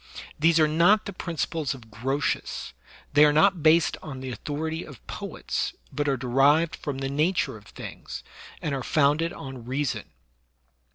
These 0.39 0.59
are 0.59 0.67
not 0.67 1.05
the 1.05 1.13
principles 1.13 1.75
of 1.75 1.91
Grotius;* 1.91 2.73
they 3.13 3.23
are 3.23 3.31
not 3.31 3.61
based 3.61 3.97
on 4.01 4.19
the 4.19 4.31
authority 4.31 4.83
of 4.83 5.05
poets, 5.05 5.75
but 5.91 6.09
are 6.09 6.17
derived 6.17 6.75
from 6.75 6.97
the 6.97 7.07
nature 7.07 7.55
of 7.55 7.65
things, 7.67 8.23
and 8.63 8.73
are 8.73 8.81
founded 8.81 9.31
on 9.31 9.63
reason. 9.63 10.05